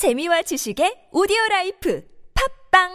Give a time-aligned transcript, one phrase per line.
[0.00, 2.02] 재미와 지식의 오디오 라이프
[2.72, 2.88] 팟빵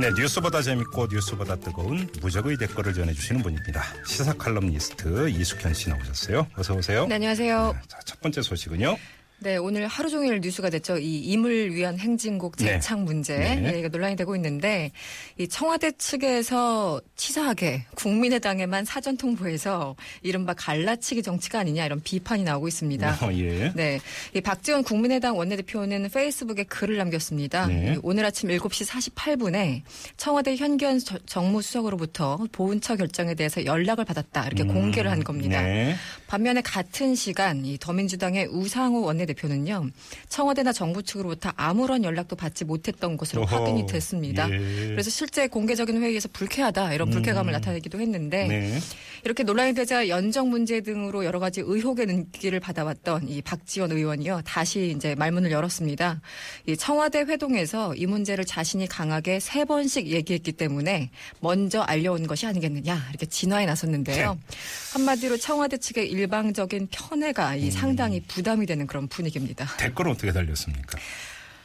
[0.00, 3.82] 네, 뉴스보다 재밌고 뉴스보다 뜨거운 무적의 댓글을 전해주시는 분입니다.
[4.06, 6.46] 시사 칼럼니스트 이숙현 씨 나오셨어요.
[6.56, 7.06] 어서 오세요.
[7.06, 7.76] 네, 안녕하세요.
[7.86, 8.96] 자, 첫 번째 소식은요.
[9.42, 10.98] 네, 오늘 하루 종일 뉴스가 됐죠.
[10.98, 12.64] 이 임을 위한 행진곡 네.
[12.74, 13.72] 제창 문제 네.
[13.72, 14.90] 얘기가 논란이 되고 있는데
[15.38, 23.18] 이 청와대 측에서 치사하게 국민의당에만 사전 통보해서 이른바 갈라치기 정치가 아니냐 이런 비판이 나오고 있습니다.
[23.22, 23.72] 어, 예.
[23.74, 23.98] 네.
[24.34, 27.66] 이 박지원 국민의당 원내대표는 페이스북에 글을 남겼습니다.
[27.66, 27.94] 네.
[27.94, 29.80] 이 오늘 아침 7시 48분에
[30.18, 34.46] 청와대 현기현 저- 정무수석으로부터 보훈처 결정에 대해서 연락을 받았다.
[34.48, 35.60] 이렇게 공개를 한 겁니다.
[35.60, 35.94] 음, 네.
[36.26, 39.88] 반면에 같은 시간 이 더민주당의 우상호 원내 대표는요
[40.28, 44.50] 청와대나 정부 측으로부터 아무런 연락도 받지 못했던 것으로 어허, 확인이 됐습니다.
[44.50, 44.88] 예.
[44.88, 48.78] 그래서 실제 공개적인 회의에서 불쾌하다 이런 불쾌감을 나타내기도 했는데 네.
[49.24, 54.94] 이렇게 논란이 되자 연정 문제 등으로 여러 가지 의혹의 눈길을 받아왔던 이 박지원 의원이요 다시
[54.96, 56.20] 이제 말문을 열었습니다.
[56.66, 63.06] 이 청와대 회동에서 이 문제를 자신이 강하게 세 번씩 얘기했기 때문에 먼저 알려온 것이 아니겠느냐
[63.10, 64.32] 이렇게 진화에 나섰는데요.
[64.34, 64.56] 네.
[64.92, 69.66] 한마디로 청와대 측의 일방적인 편애가 이 상당히 부담이 되는 그런 분 위기입니다.
[69.78, 70.98] 댓글은 어떻게 달렸습니까?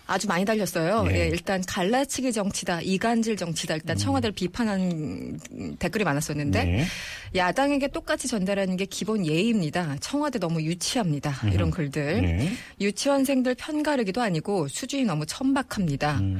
[0.07, 1.07] 아주 많이 달렸어요.
[1.09, 1.21] 예.
[1.21, 3.73] 예, 일단 갈라치기 정치다, 이간질 정치다.
[3.75, 5.39] 일단 청와대를 비판하는
[5.79, 6.85] 댓글이 많았었는데 네.
[7.33, 9.97] 야당에게 똑같이 전달하는 게 기본 예의입니다.
[10.01, 11.49] 청와대 너무 유치합니다.
[11.51, 12.21] 이런 글들.
[12.21, 12.51] 네.
[12.79, 16.19] 유치원생들 편가르기도 아니고 수준이 너무 천박합니다.
[16.19, 16.39] 음.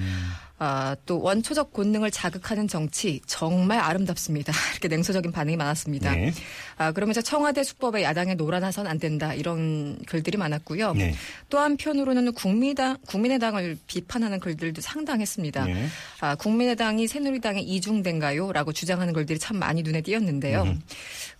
[0.58, 4.54] 아, 또 원초적 본능을 자극하는 정치 정말 아름답습니다.
[4.72, 6.16] 이렇게 냉소적인 반응이 많았습니다.
[6.16, 6.34] 네.
[6.78, 10.94] 아, 그러면서 청와대 수법에 야당에 놀아나선 안 된다 이런 글들이 많았고요.
[10.94, 11.14] 네.
[11.50, 15.66] 또 한편으로는 국민당, 국민의당을 비판하는 글들도 상당했습니다.
[15.66, 15.88] 네.
[16.22, 18.54] 아, 국민의당이 새누리당에 이중된가요?
[18.54, 20.64] 라고 주장하는 글들이 참 많이 눈에 띄었는데요.
[20.64, 20.82] 음.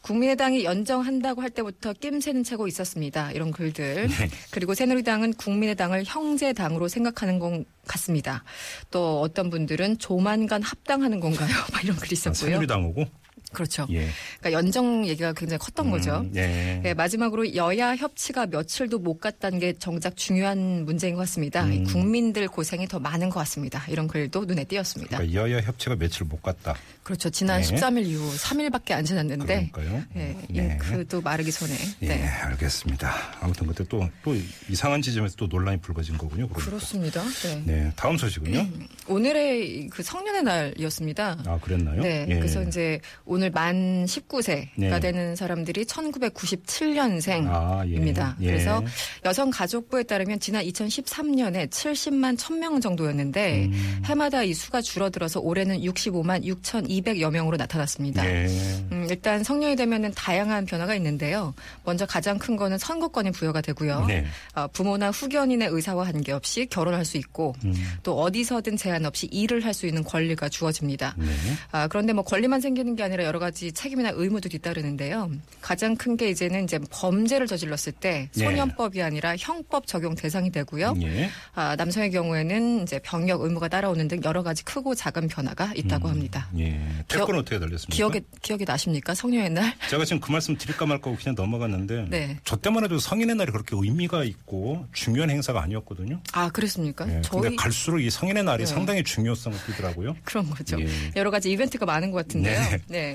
[0.02, 3.32] 국민의당이 연정한다고 할 때부터 낌새는 채고 있었습니다.
[3.32, 4.08] 이런 글들.
[4.08, 4.30] 네.
[4.52, 8.44] 그리고 새누리당은 국민의당을 형제당으로 생각하는 것 같습니다.
[8.92, 11.50] 또 어떤 분들은 조만간 합당하는 건가요?
[11.72, 12.52] 막 이런 글이 아, 있었고요.
[12.52, 13.06] 새누리당하고
[13.56, 13.88] 그렇죠.
[13.90, 14.08] 예.
[14.40, 16.18] 그러니까 연정 얘기가 굉장히 컸던 거죠.
[16.18, 16.80] 음, 예.
[16.84, 21.64] 네, 마지막으로 여야 협치가 며칠도 못 갔다는 게 정작 중요한 문제인 것 같습니다.
[21.64, 21.74] 음.
[21.74, 23.84] 이 국민들 고생이 더 많은 것 같습니다.
[23.88, 25.18] 이런 글도 눈에 띄었습니다.
[25.18, 26.76] 그러니까 여야 협치가 며칠 못 갔다.
[27.04, 27.30] 그렇죠.
[27.30, 27.68] 지난 네.
[27.76, 30.04] 13일 이후 3일밖에 안 지났는데 그러니까요.
[30.16, 30.78] 예, 네.
[30.80, 31.74] 잉크도 마르기 전에.
[32.02, 32.28] 예, 네.
[32.28, 33.14] 알겠습니다.
[33.42, 34.36] 아무튼 그때 또, 또
[34.70, 36.48] 이상한 지점에서 또 논란이 불거진 거군요.
[36.48, 36.66] 그러니까.
[36.66, 37.24] 그렇습니다.
[37.44, 37.64] 네.
[37.66, 37.92] 네.
[37.96, 38.68] 다음 소식은요?
[39.08, 41.44] 오늘의 그 성년의 날이었습니다.
[41.46, 42.02] 아, 그랬나요?
[42.02, 42.26] 네.
[42.28, 42.36] 예.
[42.36, 45.00] 그래서 이제 오늘 만 19세가 네.
[45.00, 47.48] 되는 사람들이 1997년생입니다.
[47.48, 47.96] 아, 예.
[48.42, 48.46] 예.
[48.48, 48.84] 그래서
[49.24, 54.02] 여성가족부에 따르면 지난 2013년에 70만 1000명 정도였는데 음.
[54.06, 58.26] 해마다 이 수가 줄어들어서 올해는 65만 6,200여 명으로 나타났습니다.
[58.26, 58.48] 예.
[58.92, 61.54] 음, 일단 성년이 되면은 다양한 변화가 있는데요.
[61.84, 64.06] 먼저 가장 큰 거는 선거권이 부여가 되고요.
[64.08, 64.26] 네.
[64.56, 67.74] 어, 부모나 후견인의 의사와 관계없이 결혼할 수 있고 음.
[68.02, 71.14] 또 어디서든 제한 없이 일을 할 수 있는 권리가 주어집니다.
[71.18, 71.28] 네.
[71.72, 75.30] 아, 그런데 뭐 권리만 생기는 게 아니라 여러 가지 책임이나 의무도 뒤따르는데요.
[75.62, 78.46] 가장 큰 게 이제는 이제 범죄를 저질렀을 때 네.
[78.46, 80.94] 소년법이 아니라 형법 적용 대상이 되고요.
[81.02, 81.30] 예.
[81.54, 86.48] 아, 남성의 경우에는 이제 병역 의무가 따라오는 등 여러 가지 크고 작은 변화가 있다고 합니다.
[86.58, 86.80] 예.
[87.10, 87.94] 댓글은 어떻게 달렸습니까?
[87.96, 89.14] 기억에 기억이 나십니까?
[89.14, 89.74] 성년의 날?
[89.90, 92.38] 제가 지금 그 말씀 드릴까 말까 하고 그냥 넘어갔는데 네.
[92.46, 96.22] 저 때만 해도 성인의 날이 그렇게 의미가 있고 중요한 행사가 아니었거든요.
[96.32, 97.08] 아, 그랬습니까?
[97.14, 97.22] 예.
[97.24, 98.66] 저희 근데 갈수록 이 성인의 날이 네.
[98.66, 100.16] 상당히 중요성을 띠더라고요.
[100.24, 100.80] 그런 거죠.
[100.80, 100.88] 예.
[101.18, 102.58] 여러 가지 이벤트가 많은 것 같은데요.
[102.70, 102.80] 네.
[102.88, 103.15] 네.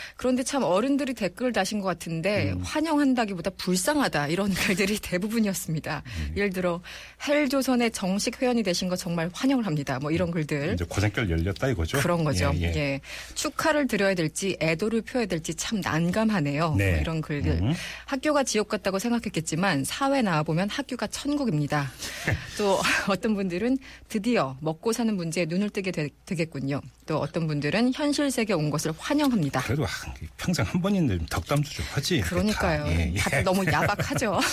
[0.21, 2.61] 그런데 참 어른들이 댓글 다신 것 같은데 음.
[2.61, 6.03] 환영한다기보다 불쌍하다 이런 글들이 대부분이었습니다.
[6.05, 6.33] 음.
[6.37, 6.79] 예를 들어
[7.27, 9.97] 헬조선의 정식 회원이 되신 거 정말 환영을 합니다.
[9.99, 10.75] 뭐 이런 글들.
[10.75, 11.97] 이제 고생길 열렸다 이거죠.
[12.01, 12.51] 그런 거죠.
[12.53, 13.01] 예, 예, 예.
[13.33, 16.75] 축하를 드려야 될지 애도를 표해야 될지 참 난감하네요.
[16.77, 16.91] 네.
[16.91, 17.53] 뭐 이런 글들.
[17.53, 17.73] 음.
[18.05, 21.91] 학교가 지옥 같다고 생각했겠지만 사회 나와 보면 학교가 천국입니다.
[22.59, 28.53] 또 어떤 분들은 드디어 먹고 사는 문제에 눈을 뜨게 되, 겠군요또 어떤 분들은 현실 세계
[28.53, 29.61] 온 것을 환영합니다.
[29.61, 32.21] 그래도 한- 평생 한 번인데 덕담도 좀 하지.
[32.21, 32.83] 그러니까요.
[32.83, 32.91] 다.
[32.91, 33.17] 예, 예.
[33.19, 34.39] 다들 너무 야박하죠.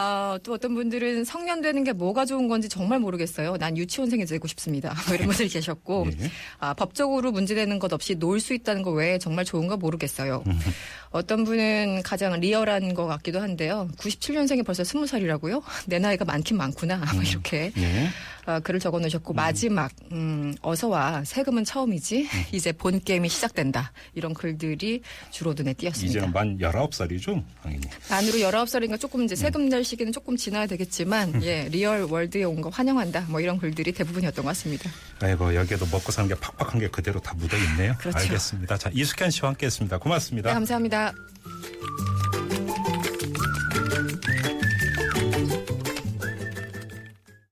[0.00, 3.56] 아, 또 어떤 분들은 성년 되는 게 뭐가 좋은 건지 정말 모르겠어요.
[3.56, 4.94] 난 유치원생이 되고 싶습니다.
[5.08, 6.30] 뭐 이런 분들이 계셨고, 예.
[6.60, 10.44] 아, 법적으로 문제되는 것 없이 놀 수 있다는 거 외에 정말 좋은가 모르겠어요.
[11.10, 13.88] 어떤 분은 가장 리얼한 것 같기도 한데요.
[13.96, 15.62] 97년생이 벌써 20살이라고요?
[15.88, 16.98] 내 나이가 많긴 많구나.
[17.14, 18.08] 뭐 이렇게 예.
[18.46, 22.22] 아, 글을 적어 놓으셨고, 마지막, 음, 어서와 세금은 처음이지.
[22.22, 22.44] 음.
[22.52, 23.92] 이제 본 게임이 시작된다.
[24.14, 26.10] 이런 글들이 주로 눈에 띄었습니다.
[26.10, 27.82] 이제는 만 19살이죠, 당연히.
[28.08, 32.68] 만으로 19살인가 조금 이제 세금 낼 시기는 조금 지나야 되겠지만 예 real world에 온 거
[32.68, 34.90] 환영한다 뭐 이런 글들이 대부분이었던 것 같습니다.
[35.20, 37.94] 아이고 여기에도 먹고 사는 게 팍팍한 게 그대로 다 묻어 있네요.
[37.98, 38.18] 그렇죠.
[38.18, 38.76] 알겠습니다.
[38.78, 39.98] 자 이숙현 씨와 함께했습니다.
[39.98, 40.50] 고맙습니다.
[40.50, 41.14] 네, 감사합니다.